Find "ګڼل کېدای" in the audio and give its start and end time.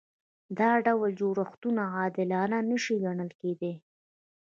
3.03-3.73